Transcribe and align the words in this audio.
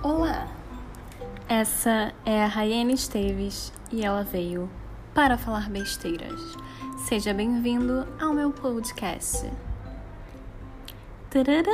Olá, 0.00 0.46
essa 1.48 2.12
é 2.24 2.44
a 2.44 2.46
Rayane 2.46 2.94
Esteves 2.94 3.72
e 3.90 4.04
ela 4.04 4.22
veio 4.22 4.70
para 5.12 5.36
falar 5.36 5.68
besteiras. 5.68 6.40
Seja 7.08 7.34
bem-vindo 7.34 8.06
ao 8.20 8.32
meu 8.32 8.52
podcast. 8.52 9.50
Tadadã! 11.28 11.72